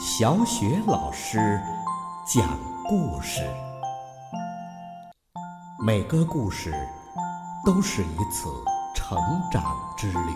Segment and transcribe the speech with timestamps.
[0.00, 1.60] 小雪老师
[2.24, 3.42] 讲故事，
[5.84, 6.72] 每个故事
[7.66, 8.48] 都是一次
[8.94, 9.18] 成
[9.50, 10.32] 长之旅。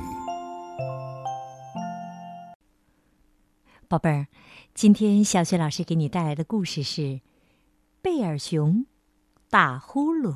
[3.86, 4.26] 宝贝儿，
[4.74, 7.00] 今天小雪老师给你带来的故事是
[8.00, 8.84] 《贝尔熊
[9.48, 10.32] 打呼噜》。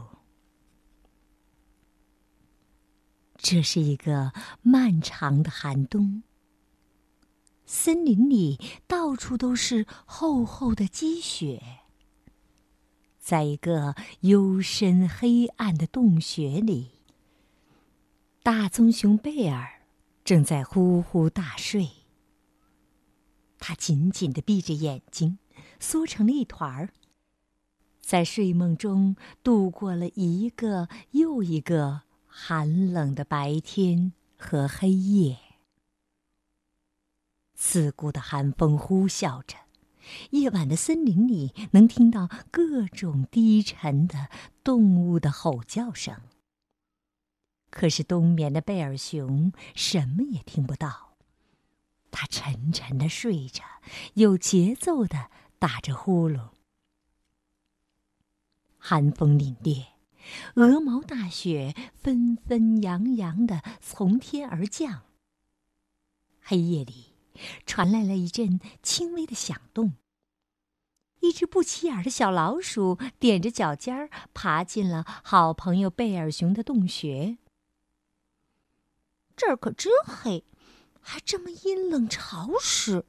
[3.36, 4.32] 这是一个
[4.62, 6.22] 漫长的寒冬，
[7.66, 11.62] 森林里到处都是厚厚的积雪。
[13.18, 16.92] 在一个幽深黑暗的洞穴里，
[18.42, 19.82] 大棕熊贝尔
[20.24, 21.88] 正在呼呼大睡。
[23.58, 25.38] 他紧紧的闭着眼睛，
[25.78, 26.90] 缩成了一团儿，
[28.00, 32.02] 在睡梦中度过了一个又一个。
[32.38, 35.38] 寒冷的白天和黑夜，
[37.56, 39.56] 刺骨的寒风呼啸着，
[40.30, 44.28] 夜晚的森林里能听到各种低沉的
[44.62, 46.20] 动物的吼叫声。
[47.70, 51.16] 可是冬眠的贝尔熊什么也听不到，
[52.10, 53.64] 它沉沉的睡着，
[54.14, 56.50] 有节奏的打着呼噜。
[58.78, 59.86] 寒风凛冽。
[60.56, 65.02] 鹅毛大雪纷纷扬扬的从天而降。
[66.40, 67.15] 黑夜里，
[67.64, 69.94] 传来了一阵轻微的响动。
[71.20, 77.38] 一只不起眼的小老鼠踮着脚尖儿爬进了好朋友贝尔熊的洞穴。
[79.34, 80.44] 这儿可真黑，
[81.00, 83.06] 还这么阴冷潮湿。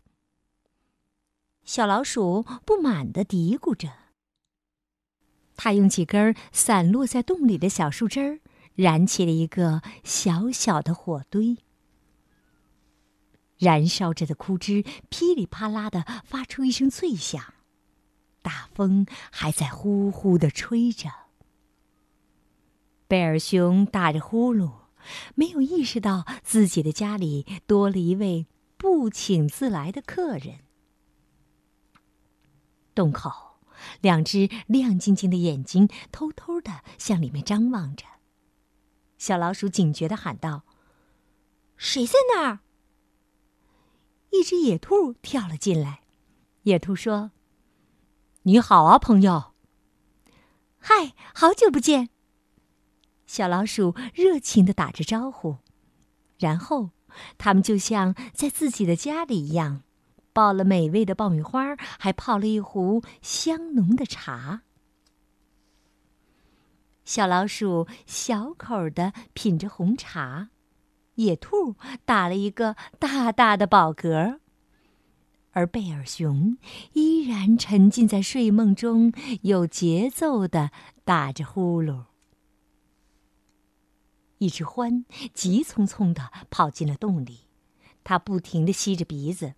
[1.64, 3.92] 小老鼠不满地嘀咕着。
[5.56, 8.40] 它用几根散落在洞里的小树枝儿，
[8.76, 11.58] 燃起了一个小小的火堆。
[13.58, 17.54] 燃烧着的枯枝噼里啪啦的发出一声脆响，
[18.42, 21.10] 大风还在呼呼的吹着。
[23.08, 24.72] 贝尔熊打着呼噜，
[25.36, 28.48] 没有意识到自己的家里多了一位
[28.78, 30.60] 不请自来的客人。
[32.94, 33.48] 洞口。
[34.02, 38.06] 两只亮晶晶的眼睛偷偷的向里面张望着。
[39.20, 40.64] 小老鼠警觉的喊道
[41.78, 42.60] ：“谁在那儿？”
[44.32, 46.02] 一只野兔跳了进来。
[46.64, 47.32] 野兔说
[48.44, 49.54] ：“你好啊，朋友。
[50.78, 52.10] ”“嗨，好久不见。”
[53.26, 55.58] 小老鼠热情的打着招呼，
[56.38, 56.92] 然后
[57.38, 59.84] 他们就像在自己的家里一样。
[60.34, 64.62] 爆了美味的爆米花，还泡了一壶香浓的茶。
[67.04, 70.50] 小老鼠小口的品着红茶，
[71.18, 74.40] 野兔打了一个大大的饱嗝，
[75.52, 76.58] 而贝尔熊
[76.94, 79.12] 依然沉浸在睡梦中，
[79.42, 80.72] 有节奏的
[81.04, 82.06] 打着呼噜。
[84.38, 87.48] 一只獾急匆匆的跑进了洞里，
[88.04, 89.56] 它不停的吸着鼻子。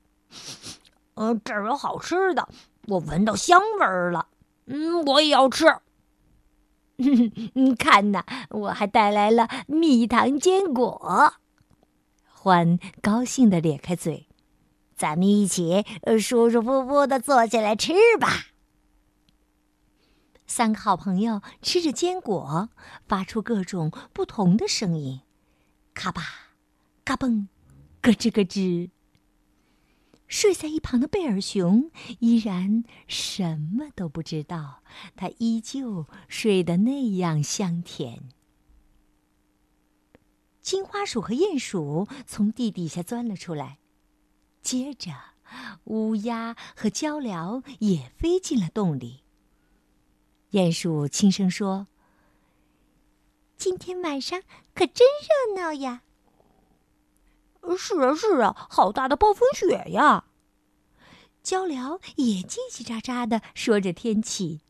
[1.15, 2.47] 呃，这儿有好吃的，
[2.87, 4.29] 我闻到香味儿了。
[4.67, 5.65] 嗯，我也要吃。
[6.95, 11.33] 你 看呐，我还带来了蜜糖坚果。
[12.41, 14.29] 欢高兴的咧开嘴，
[14.95, 15.83] 咱们一起
[16.21, 18.45] 舒舒服服的坐下来吃吧。
[20.47, 22.69] 三个好朋友吃着坚果，
[23.05, 25.19] 发出各种不同的声音：
[25.93, 26.23] 咔吧，
[27.03, 27.47] 嘎嘣，
[28.01, 28.89] 咯吱咯吱。
[30.29, 34.81] 睡在一旁的贝尔熊依然什么都不知道，
[35.17, 38.29] 他依旧睡得那样香甜。
[40.61, 43.79] 金花鼠和鼹鼠从地底下钻了出来，
[44.61, 45.11] 接着
[45.85, 49.23] 乌鸦和鹪鹩也飞进了洞里。
[50.51, 51.87] 鼹鼠轻声说
[53.57, 54.41] ：“今天晚上
[54.73, 56.03] 可真热闹呀！”
[57.77, 60.25] 是啊，是啊，好大的暴风雪呀！
[61.43, 64.61] 鹪鹩也叽叽喳喳的说着天气。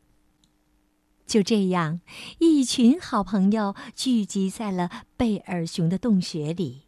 [1.30, 2.02] 就这样，
[2.40, 6.88] 一群好朋友聚集在了贝尔熊的洞穴里，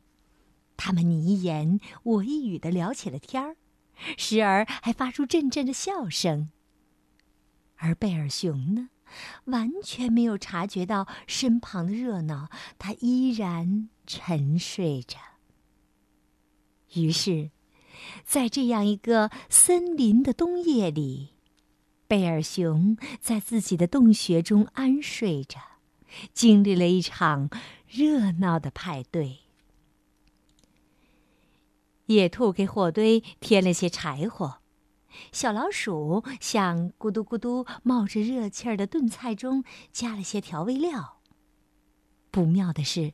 [0.76, 3.56] 他们你一言我一语的聊起了天儿，
[4.18, 6.50] 时而还发出阵阵的笑声。
[7.76, 8.90] 而贝尔熊呢，
[9.46, 12.50] 完全没有察觉到身旁的热闹，
[12.80, 15.20] 他依然沉睡着。
[16.96, 17.52] 于是，
[18.26, 21.36] 在这样一个森林的冬夜里，
[22.12, 25.62] 贝尔熊在自己的洞穴中安睡着，
[26.34, 27.50] 经历了一场
[27.88, 29.40] 热闹的派对。
[32.08, 34.58] 野兔给火堆添了些柴火，
[35.31, 41.22] 小老鼠向咕嘟咕嘟冒着热气儿的炖菜中加了些调味料。
[42.30, 43.14] 不妙的是，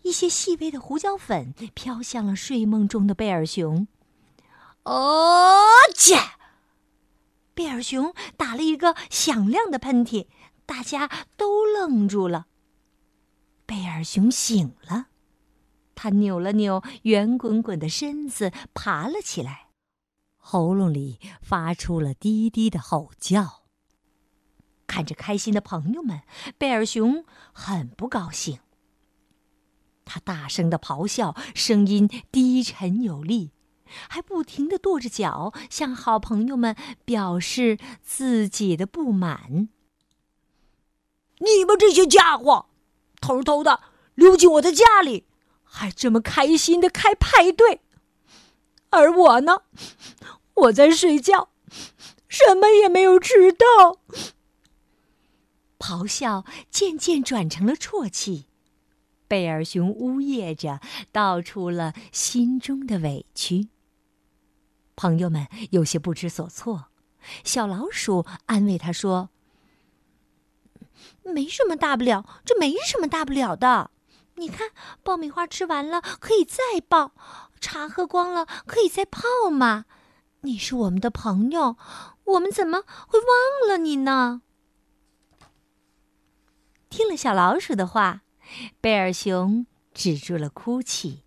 [0.00, 3.86] 一些细微的胡椒粉飘向了睡梦中的贝尔熊。
[4.84, 5.60] 哦
[5.94, 6.16] 切！
[7.52, 10.26] 贝尔熊打了一个响亮的喷嚏，
[10.64, 12.46] 大家都愣住了。
[13.66, 15.08] 贝尔熊醒了，
[15.94, 19.68] 他扭了扭圆滚滚的身子，爬了起来。
[20.38, 23.64] 喉咙里发出了低低的吼叫。
[24.86, 26.22] 看着开心的朋友们，
[26.56, 28.60] 贝尔熊很不高兴。
[30.06, 33.52] 他大声的咆哮，声音低沉有力，
[34.08, 39.68] 还不停地跺着脚，向好朋友们表示自己的不满。
[41.38, 42.66] 你们这些家伙，
[43.20, 43.80] 偷偷的
[44.14, 45.24] 溜进我的家里，
[45.62, 47.80] 还这么开心的开派对，
[48.90, 49.62] 而我呢？
[50.54, 51.48] 我在睡觉，
[52.28, 53.98] 什么也没有吃到。
[55.78, 58.44] 咆哮渐渐转成了啜泣，
[59.26, 63.68] 贝尔熊呜咽着道出了心中的委屈。
[65.00, 66.88] 朋友们有些不知所措，
[67.42, 69.30] 小老鼠安慰他说
[71.24, 73.90] ：“没什么大不了，这没什么大不了的。
[74.34, 77.12] 你看，爆米花吃完了可以再爆，
[77.62, 79.86] 茶喝光了可以再泡嘛。”
[80.44, 81.78] 你是我们的朋友，
[82.24, 84.42] 我们怎么会忘了你呢？
[86.90, 88.20] 听了小老鼠的话，
[88.82, 89.64] 贝尔熊
[89.94, 91.22] 止住了哭泣。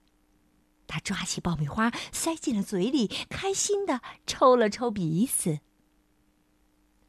[0.93, 5.57] 他抓起爆米花塞进了嘴里，开心的抽了抽鼻子。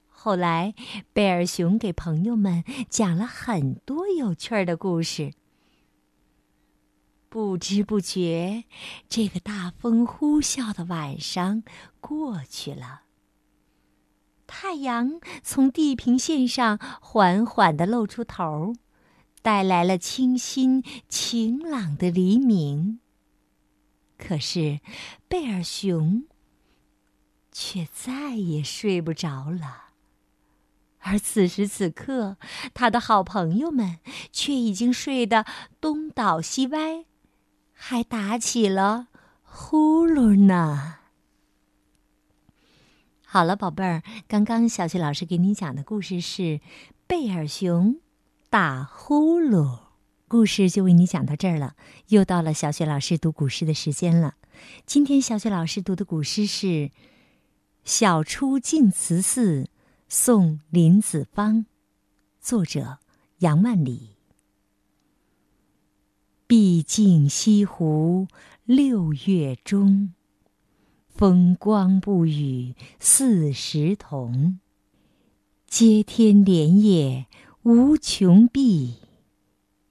[0.09, 0.75] 后来，
[1.13, 5.35] 贝尔熊给朋友们讲了很多有趣儿的故事。
[7.29, 8.65] 不知不觉，
[9.07, 11.63] 这个大风呼啸的晚上
[12.01, 13.03] 过去了。
[14.47, 18.73] 太阳从地平线上缓缓的露出头，
[19.43, 23.01] 带来了清新晴朗的黎明。
[24.27, 24.81] 可是，
[25.29, 26.25] 贝尔熊
[27.53, 29.91] 却再也睡不着了。
[31.01, 32.39] 而此时此刻，
[32.73, 33.99] 他的好朋友们
[34.33, 35.45] 却已经睡得
[35.81, 37.05] 东倒西歪。
[37.75, 39.09] 还打起了
[39.43, 41.01] 呼噜呢。
[43.27, 46.43] 好了，宝贝儿，刚刚小雪老师给你讲的故事是
[47.07, 47.97] 《贝尔熊
[48.49, 49.79] 打呼噜》，
[50.35, 51.77] 故事就为你讲到这儿了。
[52.09, 54.35] 又到了小雪老师读古诗的时间了。
[54.85, 56.67] 今天小雪老师读的古诗是
[57.85, 59.69] 《晓出净慈寺
[60.09, 61.59] 送林子方》，
[62.41, 62.99] 作者
[63.39, 64.17] 杨万里。
[66.49, 68.27] 毕竟西湖
[68.65, 70.15] 六月中，
[71.07, 74.59] 风光不与四时同。
[75.69, 77.27] 接天莲叶
[77.63, 78.97] 无穷碧，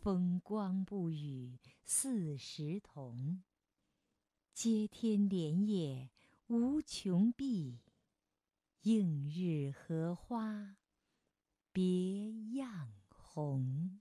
[0.00, 3.42] 风光不与四时同。
[4.54, 6.08] 接天莲叶
[6.46, 7.80] 无穷碧，
[8.80, 10.78] 映日荷花
[11.70, 14.00] 别样红。